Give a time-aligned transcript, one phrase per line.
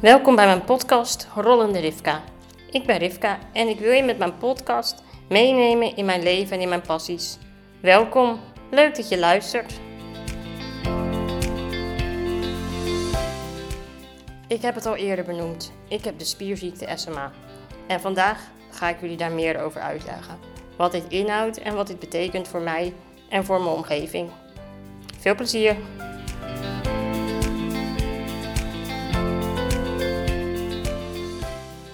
[0.00, 2.22] Welkom bij mijn podcast Rollende Rivka.
[2.70, 6.62] Ik ben Rivka en ik wil je met mijn podcast meenemen in mijn leven en
[6.62, 7.38] in mijn passies.
[7.80, 8.40] Welkom,
[8.70, 9.80] leuk dat je luistert.
[14.48, 15.72] Ik heb het al eerder benoemd.
[15.88, 17.32] Ik heb de spierziekte SMA.
[17.86, 18.40] En vandaag
[18.70, 20.38] ga ik jullie daar meer over uitleggen.
[20.76, 22.94] Wat dit inhoudt en wat dit betekent voor mij
[23.28, 24.30] en voor mijn omgeving.
[25.18, 25.76] Veel plezier!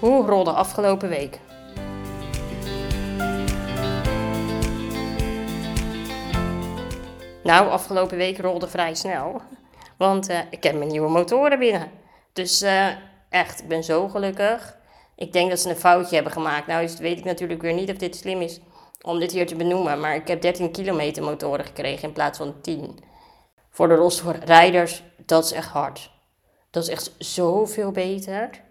[0.05, 1.39] Hoe rolde afgelopen week?
[7.43, 9.41] Nou, afgelopen week rolde vrij snel.
[9.97, 11.91] Want uh, ik heb mijn nieuwe motoren binnen.
[12.33, 12.89] Dus uh,
[13.29, 14.77] echt, ik ben zo gelukkig.
[15.17, 16.67] Ik denk dat ze een foutje hebben gemaakt.
[16.67, 18.61] Nou, weet ik natuurlijk weer niet of dit slim is
[19.03, 20.01] om dit hier te benoemen.
[20.01, 22.99] Maar ik heb 13 kilometer motoren gekregen in plaats van 10.
[23.71, 24.11] Voor de
[24.45, 26.11] rijders, dat is echt hard.
[26.71, 28.64] Dat is echt zoveel beter.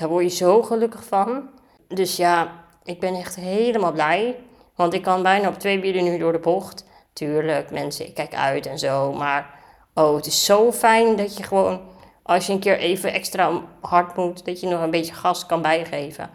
[0.00, 1.48] Daar word je zo gelukkig van.
[1.88, 2.52] Dus ja,
[2.84, 4.36] ik ben echt helemaal blij.
[4.74, 6.84] Want ik kan bijna op twee wielen nu door de bocht.
[7.12, 9.12] Tuurlijk, mensen, ik kijk uit en zo.
[9.12, 9.54] Maar
[9.94, 11.80] oh, het is zo fijn dat je gewoon,
[12.22, 15.62] als je een keer even extra hard moet, dat je nog een beetje gas kan
[15.62, 16.30] bijgeven.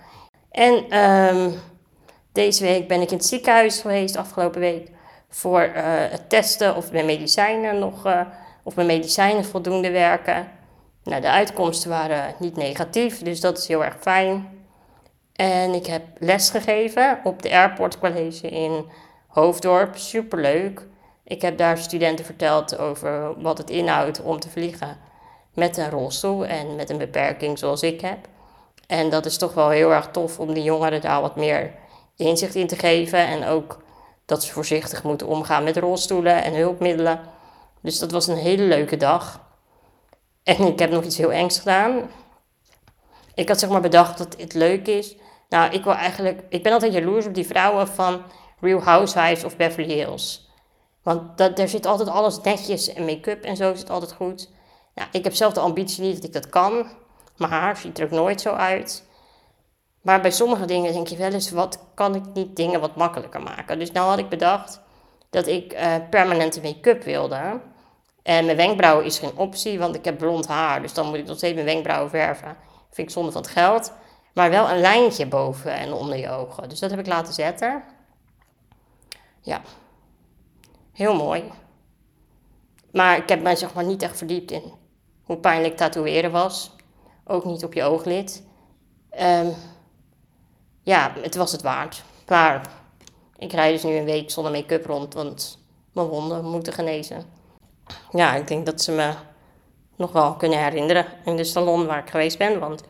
[0.51, 1.53] En um,
[2.31, 4.89] deze week ben ik in het ziekenhuis geweest, afgelopen week,
[5.29, 8.21] voor uh, het testen of mijn medicijnen nog, uh,
[8.63, 10.47] of mijn medicijnen voldoende werken.
[11.05, 14.63] Nou, de uitkomsten waren niet negatief, dus dat is heel erg fijn.
[15.33, 18.85] En ik heb les gegeven op de Airport College in
[19.27, 19.95] Hoofddorp.
[19.97, 20.87] Superleuk.
[21.23, 24.97] Ik heb daar studenten verteld over wat het inhoudt om te vliegen
[25.53, 28.27] met een rolstoel en met een beperking zoals ik heb.
[28.87, 31.73] En dat is toch wel heel erg tof om die jongeren daar wat meer
[32.15, 33.19] inzicht in te geven.
[33.19, 33.83] En ook
[34.25, 37.19] dat ze voorzichtig moeten omgaan met rolstoelen en hulpmiddelen.
[37.81, 39.44] Dus dat was een hele leuke dag.
[40.45, 42.09] En ik heb nog iets heel engs gedaan.
[43.33, 45.15] Ik had zeg maar bedacht dat het leuk is.
[45.49, 46.41] Nou, ik wil eigenlijk.
[46.49, 48.21] Ik ben altijd jaloers op die vrouwen van
[48.59, 50.49] Real Housewives of Beverly Hills.
[51.03, 54.49] Want dat, daar zit altijd alles netjes en make-up en zo zit altijd goed.
[54.95, 56.87] Nou, ik heb zelf de ambitie niet dat ik dat kan.
[57.37, 59.03] Mijn haar ziet er ook nooit zo uit.
[60.01, 63.41] Maar bij sommige dingen denk je wel eens, wat kan ik niet dingen wat makkelijker
[63.41, 63.79] maken?
[63.79, 64.81] Dus nou had ik bedacht
[65.29, 67.59] dat ik uh, permanente make-up wilde.
[68.25, 70.81] En mijn wenkbrauwen is geen optie, want ik heb blond haar.
[70.81, 72.57] Dus dan moet ik nog steeds mijn wenkbrauwen verven.
[72.91, 73.91] Vind ik zonde van het geld.
[74.33, 76.69] Maar wel een lijntje boven en onder je ogen.
[76.69, 77.83] Dus dat heb ik laten zetten.
[79.41, 79.61] Ja,
[80.91, 81.43] heel mooi.
[82.91, 84.73] Maar ik heb mij zeg maar niet echt verdiept in
[85.23, 86.71] hoe pijnlijk tatoeëren was.
[87.23, 88.43] Ook niet op je ooglid.
[89.19, 89.53] Um,
[90.83, 92.03] ja, het was het waard.
[92.27, 92.69] Maar
[93.37, 95.59] ik rijd dus nu een week zonder make-up rond, want
[95.91, 97.34] mijn wonden moeten genezen.
[98.11, 99.13] Ja, ik denk dat ze me
[99.95, 102.83] nog wel kunnen herinneren in de salon waar ik geweest ben, want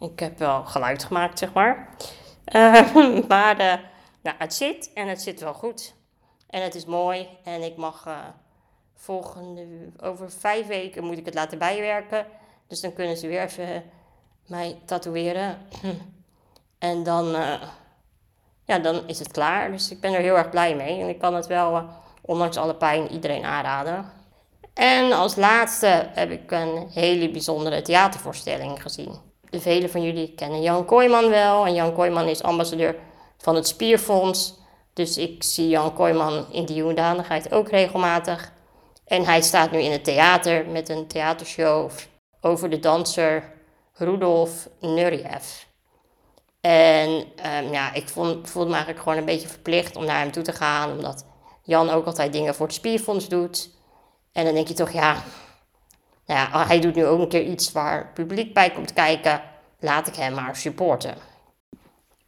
[0.00, 1.88] ik heb wel geluid gemaakt, zeg maar.
[2.54, 2.94] Uh,
[3.28, 3.74] maar uh,
[4.22, 5.94] nou, het zit en het zit wel goed.
[6.46, 8.18] En het is mooi en ik mag uh,
[8.94, 9.66] volgende,
[10.02, 12.26] over vijf weken moet ik het laten bijwerken.
[12.66, 13.84] Dus dan kunnen ze weer even
[14.46, 15.58] mij tatoeëren.
[16.78, 17.26] En dan,
[18.64, 19.70] ja, dan is het klaar.
[19.70, 21.00] Dus ik ben er heel erg blij mee.
[21.00, 21.88] En ik kan het wel,
[22.20, 24.10] ondanks alle pijn, iedereen aanraden.
[24.74, 29.20] En als laatste heb ik een hele bijzondere theatervoorstelling gezien.
[29.50, 31.66] De velen van jullie kennen Jan Kooijman wel.
[31.66, 32.96] En Jan Kooijman is ambassadeur
[33.38, 34.54] van het Spierfonds.
[34.92, 38.52] Dus ik zie Jan Kooijman in die hoedanigheid ook regelmatig.
[39.04, 41.90] En hij staat nu in het theater met een theatershow
[42.40, 43.52] over de danser
[43.94, 45.64] Rudolf Nureyev.
[46.60, 50.32] En um, ja, ik vond, voelde me eigenlijk gewoon een beetje verplicht om naar hem
[50.32, 50.90] toe te gaan.
[50.90, 51.26] Omdat
[51.62, 53.70] Jan ook altijd dingen voor het Spierfonds doet.
[54.32, 55.22] En dan denk je toch, ja,
[56.26, 59.42] nou ja, hij doet nu ook een keer iets waar publiek bij komt kijken.
[59.80, 61.14] Laat ik hem maar supporten.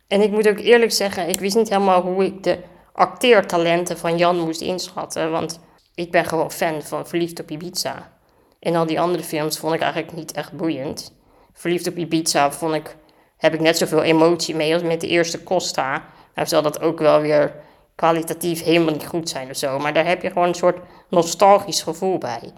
[0.06, 2.58] En ik moet ook eerlijk zeggen, ik wist niet helemaal hoe ik de
[2.92, 5.30] acteertalenten van Jan moest inschatten.
[5.30, 5.60] Want
[5.94, 8.12] ik ben gewoon fan van Verliefd op Ibiza.
[8.58, 11.12] En al die andere films vond ik eigenlijk niet echt boeiend.
[11.52, 12.96] Verliefd op Ibiza vond ik
[13.36, 16.04] heb ik net zoveel emotie mee als met de eerste Costa.
[16.34, 17.54] Nou zal dat ook wel weer
[17.94, 19.78] kwalitatief helemaal niet goed zijn of zo.
[19.78, 22.52] Maar daar heb je gewoon een soort nostalgisch gevoel bij.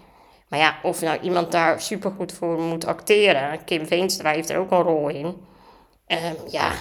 [0.48, 3.64] Maar ja, of nou iemand daar supergoed voor moet acteren.
[3.64, 5.26] Kim Veenstra heeft er ook een rol in.
[5.26, 6.72] Um, ja,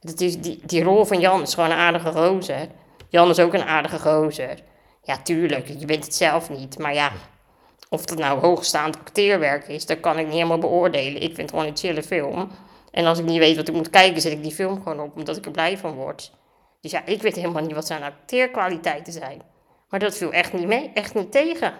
[0.00, 2.68] dat is, die, die rol van Jan is gewoon een aardige gozer.
[3.08, 4.58] Jan is ook een aardige gozer.
[5.02, 6.78] Ja, tuurlijk, je bent het zelf niet.
[6.78, 7.12] Maar ja,
[7.88, 11.22] of dat nou hoogstaand acteerwerk is, dat kan ik niet helemaal beoordelen.
[11.22, 12.50] Ik vind het gewoon een chille film.
[12.90, 15.16] En als ik niet weet wat ik moet kijken, zet ik die film gewoon op,
[15.16, 16.32] omdat ik er blij van word.
[16.90, 19.42] Ja, ik weet helemaal niet wat zijn acteerkwaliteiten zijn.
[19.88, 21.74] Maar dat viel echt niet mee, echt niet tegen.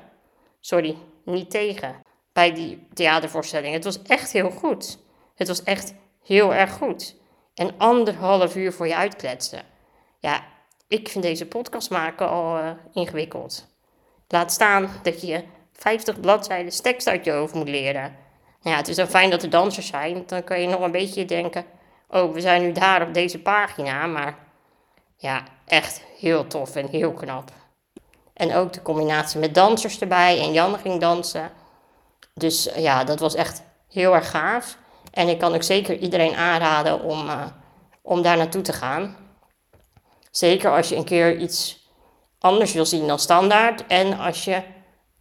[0.61, 2.05] Sorry, niet tegen.
[2.33, 3.75] bij die theatervoorstelling.
[3.75, 4.99] Het was echt heel goed.
[5.35, 7.17] Het was echt heel erg goed.
[7.55, 9.63] En anderhalf uur voor je uitkletsen.
[10.19, 10.45] Ja,
[10.89, 13.67] ik vind deze podcast maken al uh, ingewikkeld.
[14.29, 15.43] Laat staan dat je
[15.73, 18.17] 50 bladzijden tekst uit je hoofd moet leren.
[18.63, 20.23] Nou ja, het is wel fijn dat er dansers zijn.
[20.27, 21.65] Dan kan je nog een beetje denken:
[22.09, 24.07] oh, we zijn nu daar op deze pagina.
[24.07, 24.39] Maar
[25.17, 27.51] ja, echt heel tof en heel knap.
[28.37, 30.41] En ook de combinatie met dansers erbij.
[30.41, 31.51] En Jan ging dansen.
[32.35, 34.79] Dus eh, ja, dat was echt heel erg gaaf.
[35.11, 37.47] En ik kan ook zeker iedereen aanraden om, uh,
[38.03, 39.17] om daar naartoe te gaan.
[40.31, 41.89] Zeker als je een keer iets
[42.39, 43.87] anders wil zien dan standaard.
[43.87, 44.63] En als je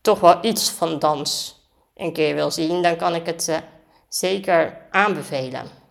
[0.02, 1.60] toch wel iets van dans
[1.96, 3.58] een keer wil zien, dan kan ik het uh,
[4.10, 5.85] zeker aanbevelen.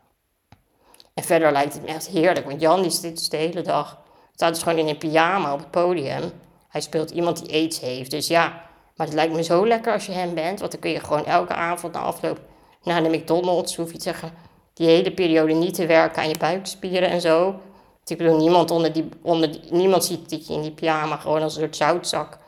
[1.15, 3.99] En verder lijkt het me echt heerlijk, want Jan die zit dus de hele dag,
[4.35, 6.33] staat dus gewoon in een pyjama op het podium.
[6.69, 8.63] Hij speelt iemand die aids heeft, dus ja.
[8.97, 11.25] Maar het lijkt me zo lekker als je hem bent, want dan kun je gewoon
[11.25, 12.41] elke avond na afloop
[12.83, 14.33] naar de McDonald's, hoef je te zeggen,
[14.75, 17.61] die hele periode niet te werken aan je buikspieren en zo.
[18.05, 21.55] Ik bedoel, niemand, onder die, onder niemand ziet dat je in die pyjama gewoon als
[21.55, 22.39] een soort zoutzak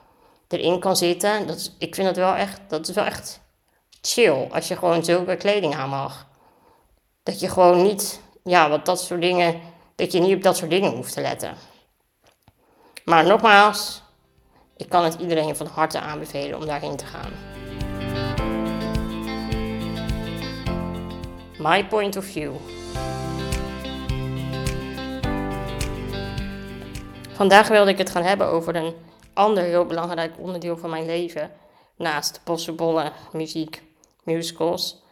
[0.49, 1.47] erin kan zitten.
[1.47, 3.41] Dat is, ik vind dat wel echt, dat is wel echt
[4.01, 6.27] chill als je gewoon zulke kleding aan mag.
[7.23, 9.61] Dat je gewoon niet, ja, wat dat soort dingen,
[9.95, 11.57] dat je niet op dat soort dingen hoeft te letten.
[13.05, 14.03] Maar nogmaals,
[14.77, 17.33] ik kan het iedereen van harte aanbevelen om daarheen te gaan.
[21.59, 22.55] My point of view.
[27.33, 28.95] Vandaag wilde ik het gaan hebben over een
[29.33, 31.51] ander heel belangrijk onderdeel van mijn leven.
[31.97, 33.83] Naast possible muziek,
[34.23, 35.03] musicals.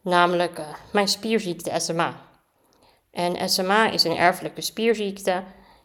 [0.00, 2.29] Namelijk uh, mijn spierziekte SMA.
[3.10, 5.42] En SMA is een erfelijke spierziekte.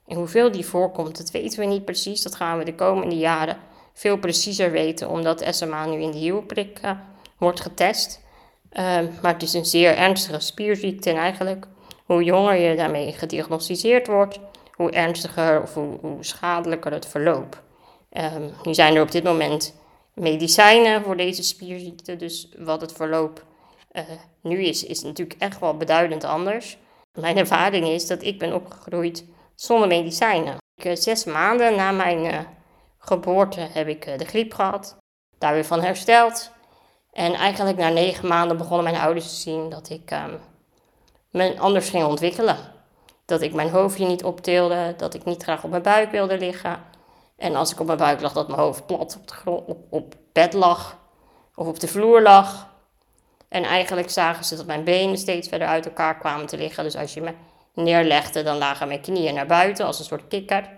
[0.08, 2.22] En hoeveel die voorkomt, dat weten we niet precies.
[2.22, 3.58] Dat gaan we de komende jaren
[3.94, 6.92] veel preciezer weten, omdat SMA nu in de hielprik uh,
[7.38, 8.24] wordt getest.
[8.72, 8.82] Uh,
[9.22, 11.68] maar het is een zeer ernstige spierziekte en eigenlijk
[12.06, 14.40] hoe jonger je daarmee gediagnosticeerd wordt,
[14.72, 17.64] hoe ernstiger of hoe, schadelijker het verloop.
[18.12, 19.76] Um, nu zijn er op dit moment
[20.14, 23.46] medicijnen voor deze spierziekte, dus wat het verloop
[23.92, 24.04] uh,
[24.42, 26.78] nu is, is natuurlijk echt wel beduidend anders.
[27.16, 29.26] Mijn ervaring is dat ik ben opgegroeid
[29.56, 30.58] zonder medicijnen.
[30.76, 32.40] Ik, uh, zes maanden na mijn uh,
[32.98, 34.98] geboorte heb ik de griep gehad,
[35.38, 36.52] daar weer van hersteld.
[37.12, 40.40] En eigenlijk na negen maanden begonnen mijn ouders te zien dat ik um,
[41.30, 42.58] me anders ging ontwikkelen.
[43.26, 46.84] Dat ik mijn hoofdje niet optilde, dat ik niet graag op mijn buik wilde liggen.
[47.38, 49.78] En als ik op mijn buik lag, dat mijn hoofd plat op, de grond, op,
[49.90, 50.98] op bed lag
[51.56, 52.74] of op de vloer lag.
[53.56, 56.84] En eigenlijk zagen ze dat mijn benen steeds verder uit elkaar kwamen te liggen.
[56.84, 57.34] Dus als je me
[57.74, 60.70] neerlegde, dan lagen mijn knieën naar buiten als een soort kikker.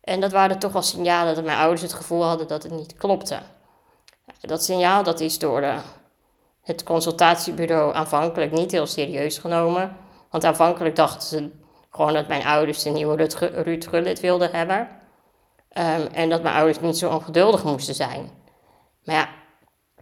[0.00, 2.96] En dat waren toch wel signalen dat mijn ouders het gevoel hadden dat het niet
[2.96, 3.38] klopte.
[4.40, 5.74] Dat signaal dat is door de,
[6.62, 9.96] het consultatiebureau aanvankelijk niet heel serieus genomen.
[10.30, 11.50] Want aanvankelijk dachten ze
[11.90, 13.28] gewoon dat mijn ouders een nieuwe
[13.62, 14.78] Ruud Gullit wilden hebben.
[14.78, 18.30] Um, en dat mijn ouders niet zo ongeduldig moesten zijn.
[19.04, 19.28] Maar ja,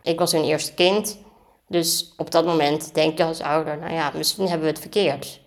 [0.03, 1.23] ik was hun eerste kind.
[1.69, 5.41] Dus op dat moment denk je als ouder, nou ja, misschien hebben we het verkeerd.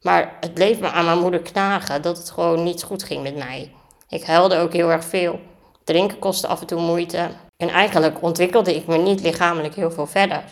[0.00, 3.36] Maar het bleef me aan mijn moeder knagen dat het gewoon niet goed ging met
[3.36, 3.72] mij.
[4.08, 5.40] Ik huilde ook heel erg veel.
[5.84, 7.28] Drinken kostte af en toe moeite.
[7.56, 10.44] En eigenlijk ontwikkelde ik me niet lichamelijk heel veel verder.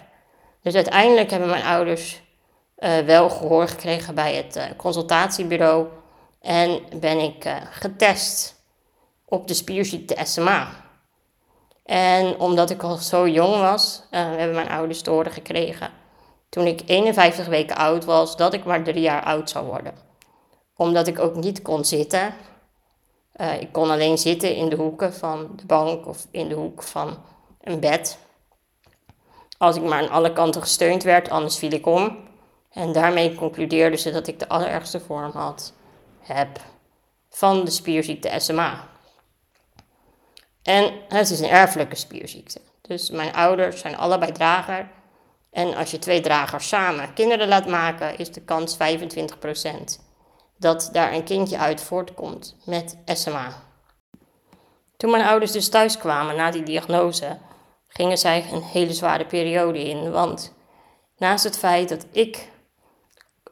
[0.62, 2.22] Dus uiteindelijk hebben mijn ouders
[2.78, 5.86] uh, wel gehoor gekregen bij het uh, consultatiebureau.
[6.40, 8.54] En ben ik uh, getest
[9.24, 10.83] op de spierziekte SMA.
[11.84, 15.90] En omdat ik al zo jong was, hebben mijn ouders te horen gekregen.
[16.48, 19.94] Toen ik 51 weken oud was, dat ik maar drie jaar oud zou worden.
[20.76, 22.34] Omdat ik ook niet kon zitten.
[23.60, 27.18] ik kon alleen zitten in de hoeken van de bank of in de hoek van
[27.60, 28.18] een bed.
[29.58, 32.18] Als ik maar aan alle kanten gesteund werd, anders viel ik om.
[32.70, 35.72] En daarmee concludeerden ze dat ik de allerergste vorm had,
[36.20, 36.60] heb
[37.28, 38.88] van de spierziekte SMA.
[40.64, 42.60] En het is een erfelijke spierziekte.
[42.82, 44.88] Dus mijn ouders zijn allebei drager.
[45.50, 48.78] En als je twee dragers samen kinderen laat maken, is de kans 25%
[50.58, 53.62] dat daar een kindje uit voortkomt met SMA.
[54.96, 57.38] Toen mijn ouders dus thuis kwamen na die diagnose,
[57.88, 60.10] gingen zij een hele zware periode in.
[60.10, 60.52] Want
[61.16, 62.48] naast het feit dat ik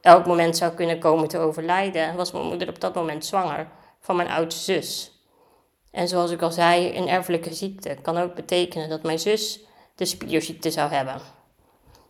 [0.00, 3.68] elk moment zou kunnen komen te overlijden, was mijn moeder op dat moment zwanger
[4.00, 5.11] van mijn oudste zus.
[5.92, 9.60] En zoals ik al zei, een erfelijke ziekte kan ook betekenen dat mijn zus
[9.94, 11.20] de spierziekte zou hebben.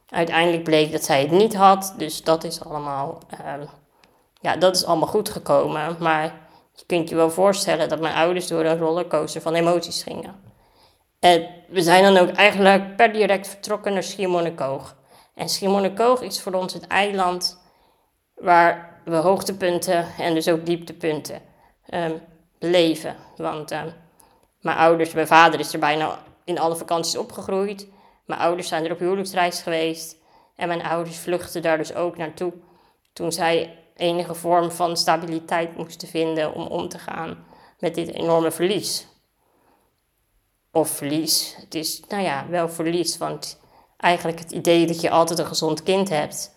[0.08, 3.54] Uiteindelijk bleek dat zij het niet had, dus dat is allemaal, uh,
[4.40, 5.96] ja, dat is allemaal goed gekomen.
[5.98, 6.34] Maar
[6.74, 10.34] je kunt je wel voorstellen dat mijn ouders door een rollercoaster van emoties gingen.
[11.18, 14.96] En we zijn dan ook eigenlijk per direct vertrokken naar Schiermonnikoog.
[15.34, 17.60] En Schiermonnikoog is voor ons het eiland
[18.34, 21.40] waar we hoogtepunten en dus ook dieptepunten
[21.94, 22.20] um,
[22.62, 23.16] beleven.
[23.36, 23.92] Want um,
[24.60, 27.86] mijn ouders, mijn vader is er bijna in alle vakanties opgegroeid.
[28.26, 30.16] Mijn ouders zijn er op huwelijksreis geweest.
[30.56, 32.52] En mijn ouders vluchtten daar dus ook naartoe.
[33.12, 37.44] Toen zij enige vorm van stabiliteit moesten vinden om om te gaan
[37.78, 39.06] met dit enorme verlies.
[40.72, 41.56] Of verlies.
[41.60, 43.18] Het is, nou ja, wel verlies.
[43.18, 43.60] Want
[43.96, 46.54] eigenlijk het idee dat je altijd een gezond kind hebt,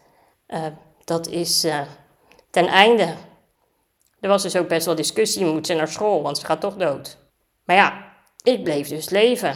[0.48, 0.66] uh,
[1.04, 1.82] dat is uh,
[2.50, 3.16] ten einde.
[4.20, 6.76] Er was dus ook best wel discussie, moet ze naar school, want ze gaat toch
[6.76, 7.18] dood.
[7.66, 9.56] Maar ja, ik bleef dus leven.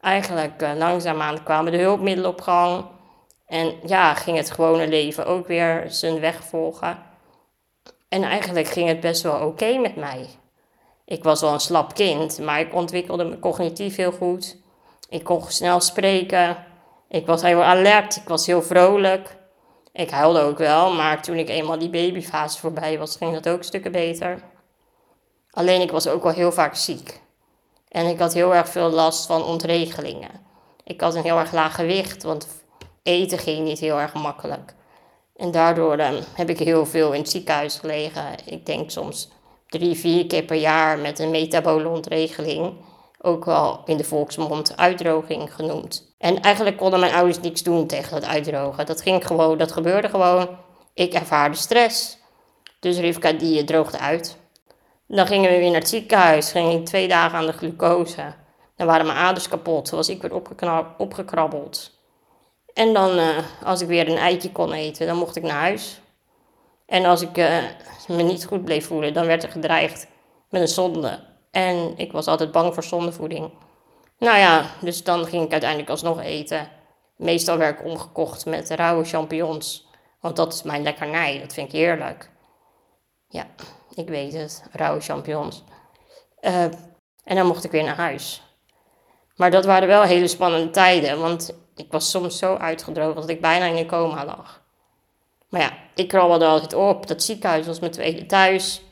[0.00, 2.84] Eigenlijk uh, langzaamaan kwamen de hulpmiddelen op gang.
[3.46, 6.98] En ja, ging het gewone leven ook weer zijn weg volgen.
[8.08, 10.28] En eigenlijk ging het best wel oké met mij.
[11.04, 14.56] Ik was wel een slap kind, maar ik ontwikkelde me cognitief heel goed.
[15.08, 16.56] Ik kon snel spreken.
[17.08, 19.36] Ik was heel alert, ik was heel vrolijk.
[19.96, 23.62] Ik huilde ook wel, maar toen ik eenmaal die babyfase voorbij was, ging dat ook
[23.62, 24.42] stukken beter.
[25.50, 27.20] Alleen ik was ook wel heel vaak ziek.
[27.88, 30.30] En ik had heel erg veel last van ontregelingen.
[30.84, 32.46] Ik had een heel erg laag gewicht, want
[33.02, 34.74] eten ging niet heel erg makkelijk.
[35.36, 38.26] En daardoor um, heb ik heel veel in het ziekenhuis gelegen.
[38.44, 39.28] Ik denk soms
[39.68, 42.74] drie, vier keer per jaar met een metabole ontregeling.
[43.26, 46.14] Ook wel in de volksmond uitdroging genoemd.
[46.18, 48.86] En eigenlijk konden mijn ouders niks doen tegen het uitdrogen.
[48.86, 50.48] Dat ging gewoon, dat gebeurde gewoon.
[50.94, 52.18] Ik ervaarde stress.
[52.80, 54.36] Dus Rivka die droogde uit.
[55.06, 56.50] Dan gingen we weer naar het ziekenhuis.
[56.50, 58.34] Ging ik twee dagen aan de glucose.
[58.76, 59.90] Dan waren mijn aders kapot.
[59.90, 60.34] Was ik weer
[60.98, 61.90] opgekrabbeld.
[62.74, 66.00] En dan, uh, als ik weer een eitje kon eten, dan mocht ik naar huis.
[66.86, 67.58] En als ik uh,
[68.08, 70.06] me niet goed bleef voelen, dan werd er gedreigd
[70.50, 71.32] met een zonde.
[71.54, 73.50] En ik was altijd bang voor zondevoeding.
[74.18, 76.68] Nou ja, dus dan ging ik uiteindelijk alsnog eten.
[77.16, 79.86] Meestal werd ik omgekocht met rauwe champignons.
[80.20, 82.30] Want dat is mijn lekkernij, dat vind ik heerlijk.
[83.28, 83.46] Ja,
[83.94, 85.62] ik weet het, rauwe champignons.
[86.40, 86.62] Uh,
[87.24, 88.42] en dan mocht ik weer naar huis.
[89.36, 93.40] Maar dat waren wel hele spannende tijden, want ik was soms zo uitgedroogd dat ik
[93.40, 94.62] bijna in een coma lag.
[95.48, 97.06] Maar ja, ik krabbelde altijd op.
[97.06, 98.82] Dat ziekenhuis was mijn tweede thuis.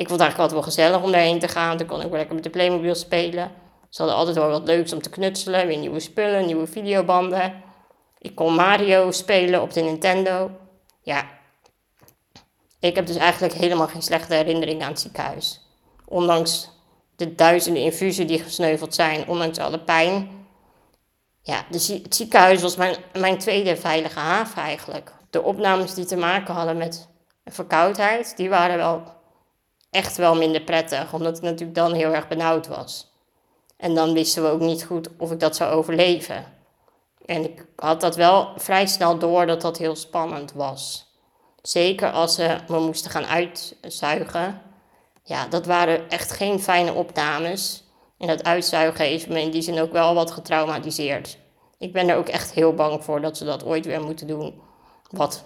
[0.00, 1.76] Ik vond eigenlijk altijd wel gezellig om daarheen te gaan.
[1.76, 3.52] Toen kon ik wel lekker met de Playmobil spelen.
[3.88, 5.66] Ze hadden altijd wel wat leuks om te knutselen.
[5.66, 7.62] Weer nieuwe spullen, nieuwe videobanden.
[8.18, 10.50] Ik kon Mario spelen op de Nintendo.
[11.02, 11.28] Ja,
[12.78, 15.60] ik heb dus eigenlijk helemaal geen slechte herinnering aan het ziekenhuis.
[16.04, 16.70] Ondanks
[17.16, 20.30] de duizenden infusen die gesneuveld zijn, ondanks alle pijn.
[21.42, 25.12] Ja, het ziekenhuis was mijn, mijn tweede veilige haven eigenlijk.
[25.30, 27.08] De opnames die te maken hadden met
[27.44, 29.18] verkoudheid, die waren wel
[29.90, 33.10] echt wel minder prettig, omdat ik natuurlijk dan heel erg benauwd was.
[33.76, 36.44] En dan wisten we ook niet goed of ik dat zou overleven.
[37.26, 41.08] En ik had dat wel vrij snel door dat dat heel spannend was.
[41.62, 44.62] Zeker als ze me moesten gaan uitzuigen.
[45.24, 47.84] Ja, dat waren echt geen fijne opnames.
[48.18, 51.38] En dat uitzuigen heeft me in die zin ook wel wat getraumatiseerd.
[51.78, 54.60] Ik ben er ook echt heel bang voor dat ze dat ooit weer moeten doen.
[55.10, 55.44] Wat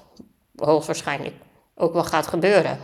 [0.57, 1.35] hoogstwaarschijnlijk
[1.75, 2.79] ook wel gaat gebeuren.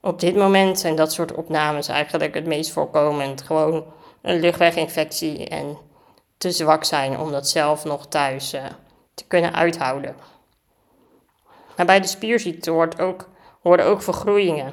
[0.00, 3.42] Op dit moment zijn dat soort opnames eigenlijk het meest voorkomend.
[3.42, 3.84] Gewoon
[4.22, 5.78] een luchtweginfectie en
[6.38, 8.64] te zwak zijn om dat zelf nog thuis uh,
[9.14, 10.16] te kunnen uithouden.
[11.76, 13.28] Maar bij de spierziekte hoort ook,
[13.62, 14.72] hoorden ook vergroeien.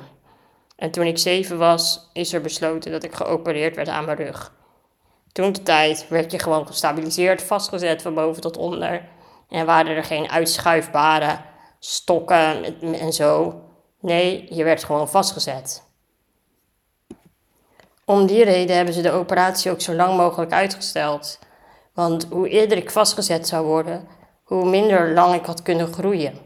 [0.76, 4.54] En toen ik zeven was, is er besloten dat ik geopereerd werd aan mijn rug.
[5.32, 9.10] Toen de tijd werd je gewoon gestabiliseerd, vastgezet van boven tot onder.
[9.50, 11.40] En waren er geen uitschuifbare
[11.80, 13.62] stokken en zo.
[14.08, 15.84] Nee, je werd gewoon vastgezet.
[18.06, 21.40] Om die reden hebben ze de operatie ook zo lang mogelijk uitgesteld.
[21.94, 24.08] Want hoe eerder ik vastgezet zou worden,
[24.44, 26.40] hoe minder lang ik had kunnen groeien.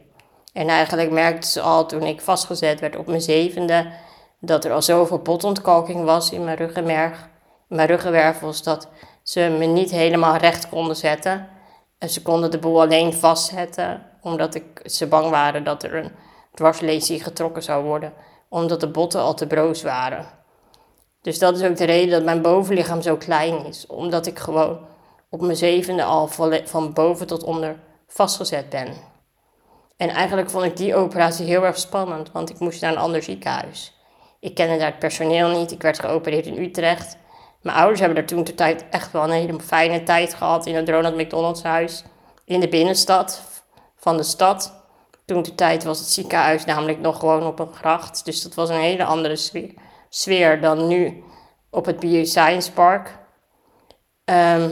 [0.54, 3.92] En eigenlijk merkte ze al toen ik vastgezet werd op mijn zevende
[4.40, 7.30] dat er al zoveel botontkalking was in mijn ruggenmerg,
[7.68, 8.88] mijn ruggenwervels, dat
[9.24, 11.48] ze me niet helemaal recht konden zetten.
[11.98, 16.12] En ze konden de boel alleen vastzetten, omdat ik, ze bang waren dat er een
[16.54, 18.14] dwarslesie getrokken zou worden,
[18.50, 20.26] omdat de botten al te broos waren.
[21.22, 24.80] Dus dat is ook de reden dat mijn bovenlichaam zo klein is, omdat ik gewoon
[25.30, 26.28] op mijn zevende al
[26.66, 28.94] van boven tot onder vastgezet ben.
[29.98, 33.24] En eigenlijk vond ik die operatie heel erg spannend, want ik moest naar een ander
[33.24, 34.00] ziekenhuis.
[34.40, 37.18] Ik kende daar het personeel niet, ik werd geopereerd in Utrecht.
[37.62, 40.76] Mijn ouders hebben er toen de tijd echt wel een hele fijne tijd gehad in
[40.76, 42.04] het Ronald McDonald's huis.
[42.46, 43.42] In de binnenstad
[43.96, 44.81] van de stad.
[45.32, 48.26] Toen de tijd was het ziekenhuis namelijk nog gewoon op een gracht.
[48.26, 49.36] Dus dat was een hele andere
[50.10, 51.24] sfeer, dan nu
[51.70, 53.18] op het Bioscience Park.
[54.26, 54.70] Ehm,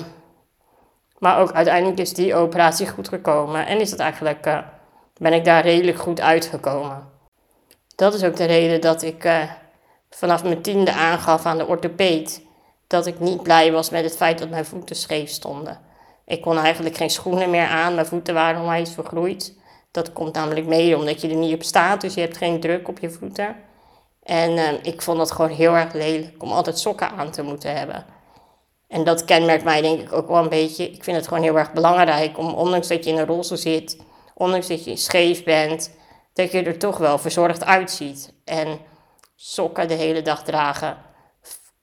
[1.17, 4.57] maar ook uiteindelijk is die operatie goed gekomen en is dat eigenlijk, eh,
[5.17, 7.09] ben ik daar redelijk goed uitgekomen.
[7.95, 9.43] Dat is ook de reden dat ik uh,
[10.09, 12.41] vanaf mijn tiende aangaf aan de orthopeed
[12.87, 15.79] dat ik niet blij was met het feit dat mijn voeten scheef stonden.
[16.25, 19.57] Ik kon eigenlijk geen schoenen meer aan, mijn voeten waren onwijs vergroeid.
[19.91, 22.87] Dat komt namelijk mee omdat je er niet op staat, dus je hebt geen druk
[22.87, 23.55] op je voeten.
[24.23, 27.77] En uh, ik vond het gewoon heel erg lelijk om altijd sokken aan te moeten
[27.77, 28.05] hebben.
[28.87, 30.91] En dat kenmerkt mij denk ik ook wel een beetje.
[30.91, 33.97] Ik vind het gewoon heel erg belangrijk om, ondanks dat je in een rolstoel zit,
[34.33, 35.91] ondanks dat je scheef bent,
[36.33, 38.33] dat je er toch wel verzorgd uitziet.
[38.45, 38.79] En
[39.35, 40.97] sokken de hele dag dragen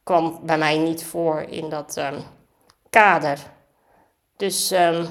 [0.02, 2.22] kwam bij mij niet voor in dat um,
[2.90, 3.38] kader.
[4.36, 5.06] Dus um,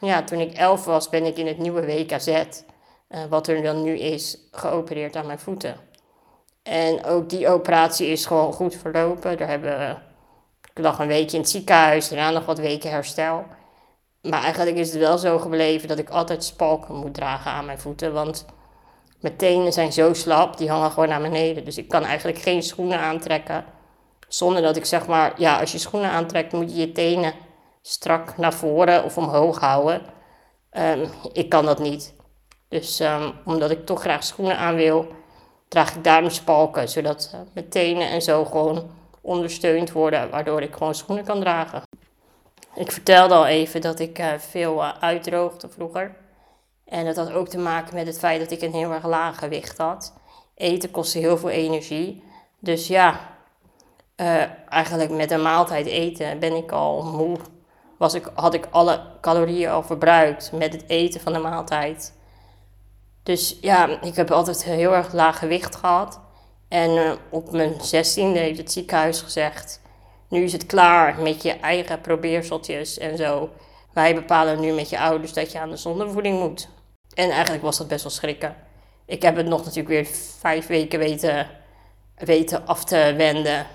[0.00, 3.82] ja, toen ik elf was, ben ik in het nieuwe WKZ, uh, wat er dan
[3.82, 5.76] nu is, geopereerd aan mijn voeten.
[6.62, 9.36] En ook die operatie is gewoon goed verlopen.
[9.36, 10.02] Daar hebben
[10.78, 13.44] ik lag een weekje in het ziekenhuis, daarna nog wat weken herstel.
[14.22, 17.78] Maar eigenlijk is het wel zo gebleven dat ik altijd spalken moet dragen aan mijn
[17.78, 18.12] voeten.
[18.12, 18.46] Want
[19.20, 21.64] mijn tenen zijn zo slap, die hangen gewoon naar beneden.
[21.64, 23.64] Dus ik kan eigenlijk geen schoenen aantrekken.
[24.28, 27.32] Zonder dat ik zeg maar, ja, als je schoenen aantrekt, moet je je tenen
[27.82, 30.02] strak naar voren of omhoog houden.
[30.72, 32.14] Um, ik kan dat niet.
[32.68, 35.06] Dus um, omdat ik toch graag schoenen aan wil,
[35.68, 36.88] draag ik daarom spalken.
[36.88, 41.82] Zodat uh, mijn tenen en zo gewoon ondersteund worden, waardoor ik gewoon schoenen kan dragen.
[42.74, 46.16] Ik vertelde al even dat ik uh, veel uh, uitdroogde vroeger.
[46.84, 49.38] En dat had ook te maken met het feit dat ik een heel erg laag
[49.38, 50.14] gewicht had.
[50.54, 52.22] Eten kostte heel veel energie.
[52.58, 53.20] Dus ja,
[54.16, 57.36] uh, eigenlijk met een maaltijd eten ben ik al moe.
[57.98, 62.16] Was ik, had ik alle calorieën al verbruikt met het eten van de maaltijd.
[63.22, 66.20] Dus ja, ik heb altijd heel erg laag gewicht gehad.
[66.68, 69.80] En uh, op mijn zestiende heeft het ziekenhuis gezegd...
[70.28, 73.50] nu is het klaar met je eigen probeerseltjes en zo.
[73.92, 76.68] Wij bepalen nu met je ouders dat je aan de zondevoeding moet.
[77.14, 78.56] En eigenlijk was dat best wel schrikken.
[79.06, 80.06] Ik heb het nog natuurlijk weer
[80.38, 81.50] vijf weken weten,
[82.16, 83.66] weten af te wenden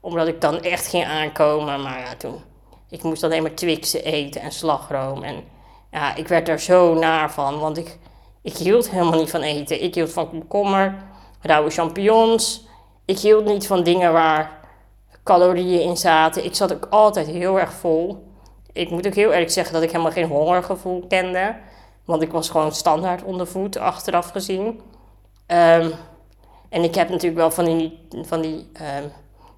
[0.00, 1.82] omdat ik dan echt ging aankomen.
[1.82, 2.42] Maar ja, toen.
[2.90, 5.22] Ik moest alleen maar Twixen eten en slagroom.
[5.22, 5.44] En
[5.90, 7.58] ja, ik werd er zo naar van.
[7.58, 7.98] Want ik,
[8.42, 9.82] ik hield helemaal niet van eten.
[9.82, 10.96] Ik hield van komkommer,
[11.40, 12.66] rauwe champignons.
[13.04, 14.60] Ik hield niet van dingen waar
[15.24, 16.44] calorieën in zaten.
[16.44, 18.26] Ik zat ook altijd heel erg vol.
[18.72, 21.56] Ik moet ook heel eerlijk zeggen dat ik helemaal geen hongergevoel kende.
[22.04, 24.66] Want ik was gewoon standaard ondervoed, achteraf gezien.
[24.66, 25.92] Um,
[26.68, 28.70] en ik heb natuurlijk wel van die, van die
[29.00, 29.12] um,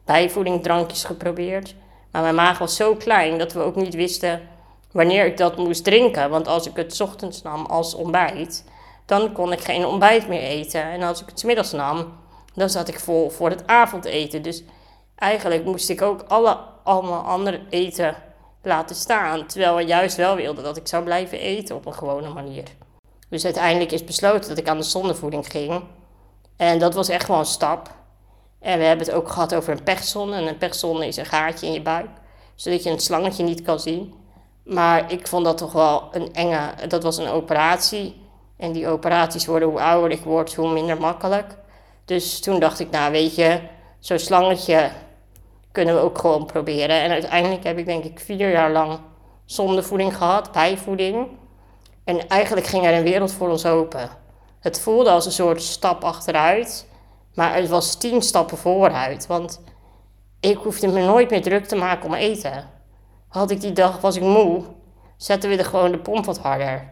[0.05, 1.75] bijvoedingdrankjes geprobeerd.
[2.11, 4.49] Maar mijn maag was zo klein dat we ook niet wisten
[4.93, 6.31] wanneer ik dat moest drinken.
[6.31, 8.65] Want als ik het ochtends nam als ontbijt,
[9.07, 10.83] dan kon ik geen ontbijt meer eten.
[10.83, 12.13] En als ik het middags nam,
[12.55, 14.43] dan zat ik vol voor het avondeten.
[14.43, 14.63] Dus
[15.15, 18.17] eigenlijk moest ik ook alle, allemaal andere eten
[18.63, 19.47] laten staan.
[19.47, 22.65] Terwijl we juist wel wilden dat ik zou blijven eten op een gewone manier.
[23.29, 25.83] Dus uiteindelijk is besloten dat ik aan de zondevoeding ging.
[26.57, 27.91] En dat was echt wel een stap.
[28.61, 30.37] En we hebben het ook gehad over een pechzone.
[30.37, 32.09] En een pechzone is een gaatje in je buik,
[32.55, 34.15] zodat je een slangetje niet kan zien.
[34.65, 36.61] Maar ik vond dat toch wel een enge.
[36.89, 38.27] Dat was een operatie.
[38.57, 41.57] En die operaties worden, hoe ouder ik word, hoe minder makkelijk.
[42.05, 43.61] Dus toen dacht ik, nou weet je,
[43.99, 44.91] zo'n slangetje
[45.73, 47.03] kunnen we ook gewoon proberen.
[47.03, 48.99] En uiteindelijk heb ik denk ik vier jaar lang
[49.45, 51.27] zondevoeding gehad, bijvoeding.
[52.05, 54.11] En eigenlijk ging er een wereld voor ons open.
[54.61, 56.88] Het voelde als een soort stap achteruit.
[57.39, 59.27] Maar het was tien stappen vooruit.
[59.27, 59.61] Want
[60.41, 62.71] ik hoefde me nooit meer druk te maken om eten.
[63.29, 64.65] Had ik die dag, was ik moe,
[65.17, 66.91] zetten we er gewoon de pomp wat harder.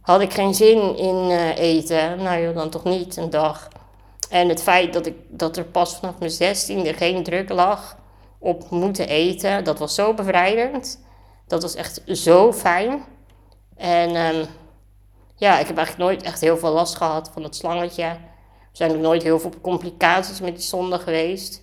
[0.00, 3.68] Had ik geen zin in uh, eten, nou joh, dan toch niet een dag.
[4.28, 7.96] En het feit dat, ik, dat er pas vanaf mijn zestiende geen druk lag
[8.38, 11.00] op moeten eten, dat was zo bevrijdend.
[11.46, 13.04] Dat was echt zo fijn.
[13.76, 14.46] En um,
[15.36, 18.16] ja, ik heb eigenlijk nooit echt heel veel last gehad van het slangetje.
[18.72, 21.62] Zijn ook nooit heel veel complicaties met die zonde geweest.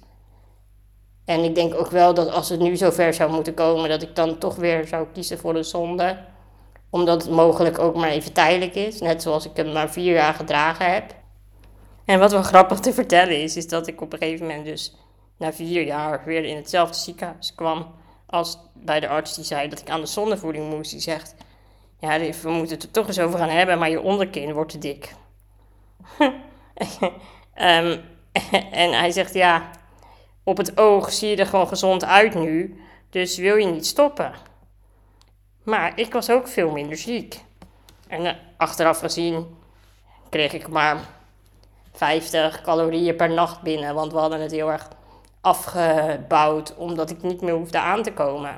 [1.26, 4.16] En ik denk ook wel dat als het nu zover zou moeten komen, dat ik
[4.16, 6.18] dan toch weer zou kiezen voor de zonde.
[6.90, 9.00] Omdat het mogelijk ook maar even tijdelijk is.
[9.00, 11.16] Net zoals ik hem maar vier jaar gedragen heb.
[12.06, 14.96] En wat wel grappig te vertellen is, is dat ik op een gegeven moment dus
[15.38, 19.80] na vier jaar weer in hetzelfde ziekenhuis kwam als bij de arts die zei dat
[19.80, 20.92] ik aan de zondevoeding moest.
[20.92, 21.36] Die zegt,
[22.00, 24.78] ja, we moeten het er toch eens over gaan hebben, maar je onderkin wordt te
[24.78, 25.14] dik.
[27.62, 28.02] um,
[28.72, 29.70] en hij zegt, ja,
[30.44, 34.32] op het oog zie je er gewoon gezond uit nu, dus wil je niet stoppen.
[35.64, 37.42] Maar ik was ook veel minder ziek.
[38.08, 39.58] En uh, achteraf gezien
[40.30, 40.98] kreeg ik maar
[41.94, 44.88] 50 calorieën per nacht binnen, want we hadden het heel erg
[45.42, 48.56] afgebouwd omdat ik niet meer hoefde aan te komen.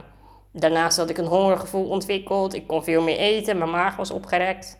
[0.52, 2.54] Daarnaast had ik een hongergevoel ontwikkeld.
[2.54, 3.58] Ik kon veel meer eten.
[3.58, 4.80] Mijn maag was opgerekt.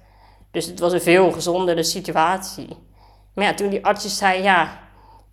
[0.52, 2.68] Dus het was een veel gezondere situatie.
[3.34, 4.80] Maar ja, toen die arts zei, ja,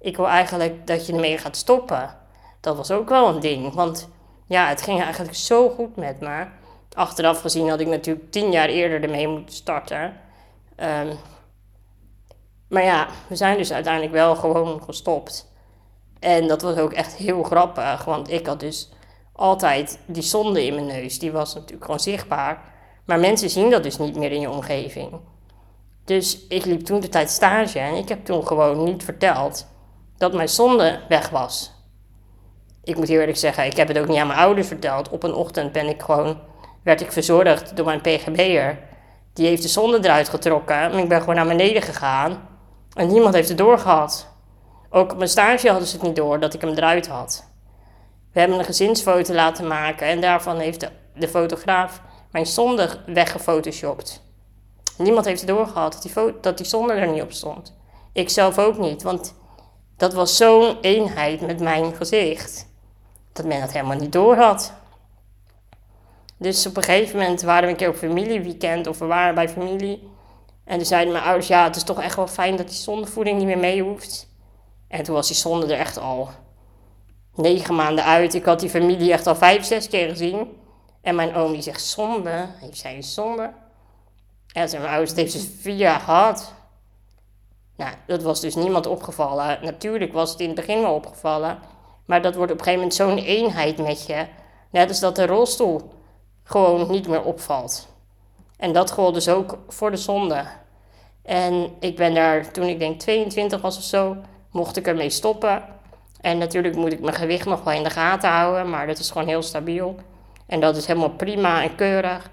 [0.00, 2.16] ik wil eigenlijk dat je ermee gaat stoppen.
[2.61, 3.74] Dat was ook wel een ding.
[3.74, 4.09] Want
[4.46, 6.46] ja, het ging eigenlijk zo goed met me.
[6.92, 10.16] Achteraf gezien had ik natuurlijk tien jaar eerder ermee moeten starten.
[10.76, 11.14] Ehm,
[12.68, 15.52] maar ja, we zijn dus uiteindelijk wel gewoon gestopt.
[16.18, 18.90] En dat was ook echt heel grappig, want ik had dus
[19.32, 21.18] altijd die zonde in mijn neus.
[21.18, 22.62] Die was natuurlijk gewoon zichtbaar.
[23.04, 25.20] Maar mensen zien dat dus niet meer in je omgeving.
[26.07, 29.66] Dus ik liep toen de tijd stage en ik heb toen gewoon niet verteld
[30.16, 31.73] dat mijn zonde weg was.
[32.85, 35.09] Ik moet eerlijk zeggen, ik heb het ook niet aan mijn ouders verteld.
[35.09, 36.40] Op een ochtend ben ik gewoon,
[36.83, 38.79] werd ik verzorgd door mijn PGB'er.
[39.33, 42.49] Die heeft de zonde eruit getrokken en ik ben gewoon naar beneden gegaan.
[42.92, 44.29] En niemand heeft het doorgehad.
[44.90, 47.51] Ook op mijn stage hadden ze het niet door dat ik hem eruit had.
[48.33, 54.25] We hebben een gezinsfoto laten maken en daarvan heeft de fotograaf mijn zonde weggefotoshopt.
[54.98, 57.74] Niemand heeft doorgehad dat die, dat die zonde er niet op stond.
[58.12, 59.35] Ik zelf ook niet, want
[59.96, 62.66] dat was zo'n eenheid met mijn gezicht.
[63.32, 64.72] Dat men dat helemaal niet door had.
[66.37, 69.48] Dus op een gegeven moment waren we een keer op familieweekend of we waren bij
[69.48, 70.09] familie.
[70.64, 73.38] En toen zeiden mijn ouders, ja, het is toch echt wel fijn dat die zondevoeding
[73.38, 74.28] niet meer mee hoeft.
[74.88, 76.28] En toen was die zonde er echt al
[77.35, 78.35] negen maanden uit.
[78.35, 80.56] Ik had die familie echt al vijf, zes keer gezien.
[81.02, 82.46] En mijn oom die zegt, zonde?
[82.70, 83.52] Zij een zonde?
[84.57, 86.53] En zijn ouders, het heeft ze vier jaar gehad.
[87.77, 89.59] Nou, dat was dus niemand opgevallen.
[89.62, 91.59] Natuurlijk was het in het begin wel opgevallen.
[92.05, 94.27] Maar dat wordt op een gegeven moment zo'n eenheid met je.
[94.71, 95.90] Net als dat de rolstoel
[96.42, 97.88] gewoon niet meer opvalt.
[98.57, 100.45] En dat gold dus ook voor de zonde.
[101.23, 104.16] En ik ben daar, toen ik denk 22 was of zo,
[104.51, 105.62] mocht ik ermee stoppen.
[106.21, 109.11] En natuurlijk moet ik mijn gewicht nog wel in de gaten houden, maar dat is
[109.11, 109.97] gewoon heel stabiel.
[110.47, 112.31] En dat is helemaal prima en keurig.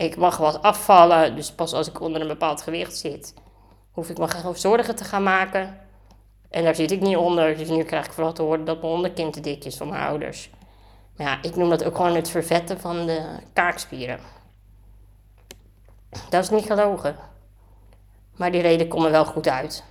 [0.00, 3.34] Ik mag wat afvallen, dus pas als ik onder een bepaald gewicht zit,
[3.90, 5.78] hoef ik me geen zorgen te gaan maken.
[6.50, 8.92] En daar zit ik niet onder, dus nu krijg ik vooral te horen dat mijn
[8.92, 10.50] onderkin te dik is van mijn ouders.
[11.16, 14.18] Maar ja, ik noem dat ook gewoon het vervetten van de kaakspieren.
[16.28, 17.16] Dat is niet gelogen.
[18.36, 19.84] Maar die reden komt er wel goed uit.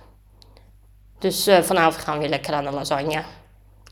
[1.18, 3.22] Dus uh, vanavond gaan we weer lekker aan de lasagne.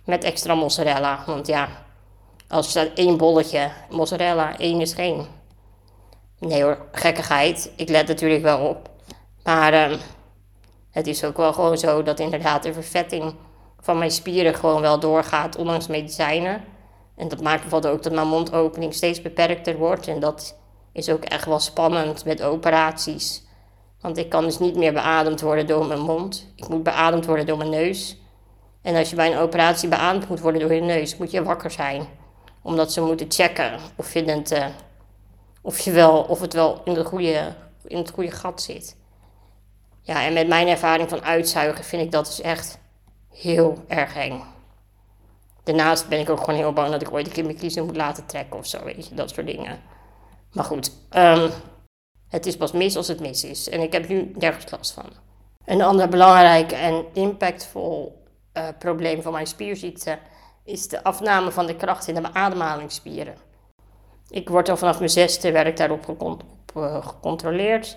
[0.05, 1.23] Met extra mozzarella.
[1.27, 1.69] Want ja,
[2.49, 5.38] als er staat één bolletje mozzarella, één is geen.
[6.39, 7.73] Nee hoor, gekkigheid.
[7.77, 8.91] Ik let natuurlijk wel op.
[9.45, 9.99] Maar uh,
[10.91, 13.35] het is ook wel gewoon zo dat inderdaad de vervetting
[13.81, 16.65] van mijn spieren gewoon wel doorgaat, ondanks medicijnen.
[17.17, 20.07] En dat maakt bijvoorbeeld ook dat mijn mondopening steeds beperkter wordt.
[20.07, 20.57] En dat
[20.93, 23.47] is ook echt wel spannend met operaties.
[24.01, 26.47] Want ik kan dus niet meer beademd worden door mijn mond.
[26.57, 28.17] Ik moet beademd worden door mijn neus.
[28.83, 31.71] En als je bij een operatie beademd moet worden door je neus, moet je wakker
[31.71, 32.07] zijn.
[32.63, 34.67] Omdat ze moeten checken of, je het, uh,
[35.69, 37.55] of, je wel, of het wel in, de goede,
[37.85, 38.97] in het goede gat zit.
[40.03, 42.79] Ja, en met mijn ervaring van uitzuigen vind ik dat dus echt
[43.31, 44.43] heel erg eng.
[45.65, 47.97] Daarnaast ben ik ook gewoon heel bang dat ik ooit een keer mijn kiezen moet
[47.97, 49.81] laten trekken of zo, weet je, dat soort dingen.
[50.53, 51.51] Maar goed, um,
[52.29, 53.69] het is pas mis als het mis is.
[53.69, 55.11] En ik heb nu nergens last van.
[55.65, 60.19] Een ander belangrijk en impactvol uh, probleem van mijn spierziekte
[60.65, 63.48] is de afname van de kracht in de ademhalingsspieren.
[64.31, 66.43] Ik word al vanaf mijn zesde werd ik daarop op,
[66.77, 67.97] uh, gecontroleerd.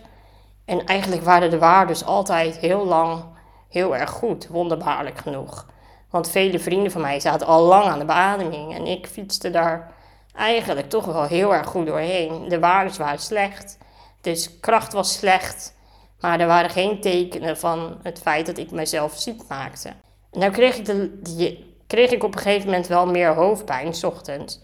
[0.65, 3.23] En eigenlijk waren de waarden altijd heel lang
[3.69, 5.69] heel erg goed, wonderbaarlijk genoeg.
[6.09, 9.91] Want vele vrienden van mij zaten al lang aan de beademing en ik fietste daar
[10.35, 12.49] eigenlijk toch wel heel erg goed doorheen.
[12.49, 13.77] De waarden waren slecht,
[14.21, 15.75] dus kracht was slecht,
[16.19, 19.93] maar er waren geen tekenen van het feit dat ik mezelf ziek maakte.
[20.31, 24.59] Nou kreeg ik, de, kreeg ik op een gegeven moment wel meer hoofdpijn, s ochtends.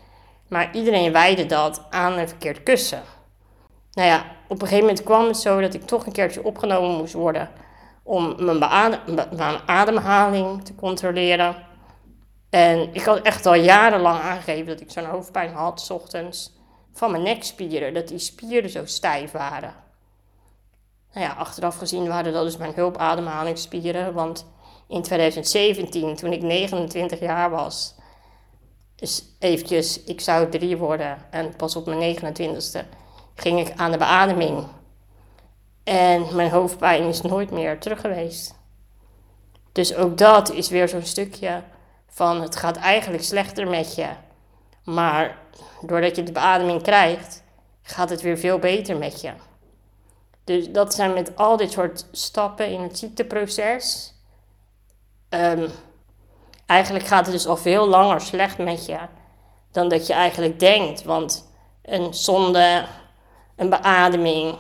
[0.48, 3.02] Maar iedereen wijde dat aan een verkeerd kussen.
[3.92, 6.98] Nou ja, op een gegeven moment kwam het zo dat ik toch een keertje opgenomen
[6.98, 7.50] moest worden
[8.04, 9.00] om mijn,
[9.36, 11.56] mijn ademhaling te controleren.
[12.50, 16.54] En ik had echt al jarenlang aangegeven dat ik zo'n hoofdpijn had, s ochtends,
[16.94, 17.94] van mijn nekspieren.
[17.94, 19.76] Dat die spieren zo stijf waren.
[21.14, 24.14] Nou ja, achteraf gezien waren dat dus mijn hulpademhalingsspieren.
[24.14, 24.46] Want
[24.88, 27.96] in 2017, toen ik 29 jaar was,
[28.98, 31.18] dus eventjes, ik zou drie worden.
[31.30, 32.86] En pas op mijn 29ste
[33.36, 34.68] ging ik aan de beademing.
[35.84, 38.56] En mijn hoofdpijn is nooit meer terug geweest.
[39.72, 41.64] Dus ook dat is weer zo'n stukje
[42.08, 44.08] van het gaat eigenlijk slechter met je.
[44.84, 45.38] Maar
[45.82, 47.44] doordat je de beademing krijgt,
[47.82, 49.32] gaat het weer veel beter met je.
[50.44, 54.14] Dus dat zijn met al dit soort stappen in het ziekteproces.
[55.30, 55.70] Um,
[56.68, 58.98] eigenlijk gaat het dus al veel langer slecht met je
[59.72, 61.04] dan dat je eigenlijk denkt.
[61.04, 61.50] Want
[61.82, 62.86] een zonde,
[63.56, 64.56] een beademing,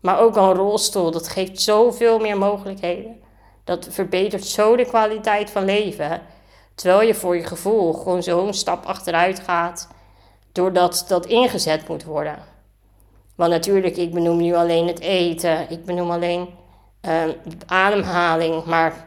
[0.00, 3.20] maar ook een rolstoel, dat geeft zoveel meer mogelijkheden.
[3.64, 6.22] Dat verbetert zo de kwaliteit van leven.
[6.74, 9.88] Terwijl je voor je gevoel gewoon zo'n stap achteruit gaat,
[10.52, 12.38] doordat dat ingezet moet worden.
[13.34, 16.48] Want natuurlijk, ik benoem nu alleen het eten, ik benoem alleen
[17.02, 17.22] uh,
[17.66, 19.06] ademhaling, maar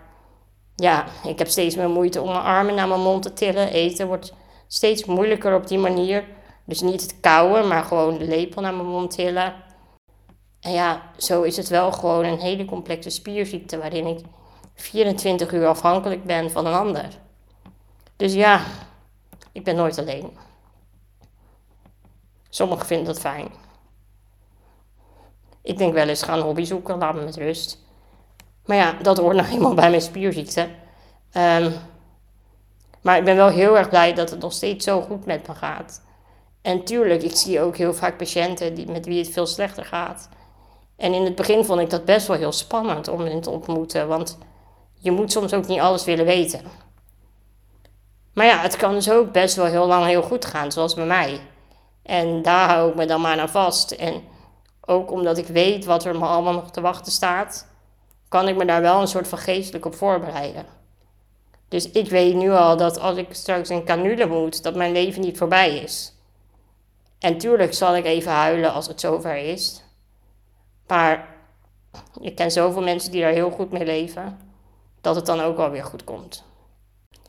[0.80, 3.72] ja, ik heb steeds meer moeite om mijn armen naar mijn mond te tillen.
[3.72, 4.34] Eten wordt
[4.68, 6.26] steeds moeilijker op die manier.
[6.66, 9.54] Dus niet het kauwen, maar gewoon de lepel naar mijn mond tillen.
[10.60, 14.20] En ja, zo is het wel gewoon een hele complexe spierziekte waarin ik
[14.74, 17.08] 24 uur afhankelijk ben van een ander.
[18.16, 18.62] Dus ja,
[19.52, 20.38] ik ben nooit alleen.
[22.50, 23.48] Sommigen vinden dat fijn.
[25.62, 27.86] Ik denk wel eens gaan hobby zoeken, laat me met rust.
[28.68, 30.68] Maar ja, dat hoort nou eenmaal bij mijn spierziekte.
[31.34, 31.74] Um,
[33.02, 35.56] maar ik ben wel heel erg blij dat het nog steeds zo goed met me
[35.56, 36.02] gaat.
[36.62, 40.30] En tuurlijk, ik zie ook heel vaak patiënten die, met wie het veel slechter gaat.
[40.96, 44.08] En in het begin vond ik dat best wel heel spannend om hen te ontmoeten,
[44.08, 44.38] want
[44.94, 46.62] je moet soms ook niet alles willen weten.
[48.34, 51.06] Maar ja, het kan dus ook best wel heel lang heel goed gaan, zoals bij
[51.06, 51.40] mij.
[52.04, 53.92] En daar hou ik me dan maar aan vast.
[53.92, 54.22] En
[54.86, 57.68] ook omdat ik weet wat er me allemaal nog te wachten staat,
[58.30, 60.66] kan ik me daar wel een soort van geestelijk op voorbereiden.
[61.68, 65.22] Dus ik weet nu al dat als ik straks in canule moet, dat mijn leven
[65.22, 66.14] niet voorbij is.
[67.20, 69.84] En tuurlijk zal ik even huilen als het zover is.
[70.88, 71.36] Maar
[72.22, 74.40] ik ken zoveel mensen die daar heel goed mee leven,
[75.02, 76.46] dat het dan ook wel weer goed komt.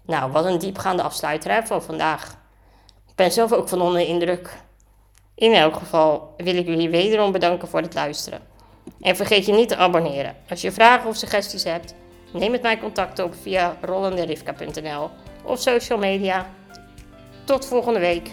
[0.02, 2.36] Nou, wat een diepgaande afsluiter van vandaag.
[3.08, 4.62] Ik ben zelf ook van onder de indruk.
[5.34, 8.40] In elk geval wil ik jullie wederom bedanken voor het luisteren.
[9.00, 10.36] En vergeet je niet te abonneren.
[10.48, 11.94] Als je vragen of suggesties hebt,
[12.32, 15.10] neem met mij contact op via rollenderifka.nl
[15.44, 16.50] of social media.
[17.44, 18.30] Tot volgende week.